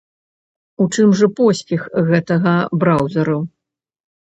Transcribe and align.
У 0.83 0.87
чым 0.93 1.11
жа 1.21 1.29
поспех 1.41 1.81
гэтага 2.11 2.59
браўзэру? 2.81 3.41